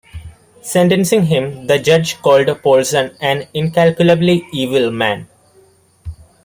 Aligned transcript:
Sentencing 0.63 1.25
him, 1.25 1.67
the 1.67 1.77
judge 1.77 2.17
called 2.23 2.63
Poulson 2.63 3.11
an 3.21 3.47
"incalculably 3.53 4.47
evil 4.51 4.89
man". 4.89 5.27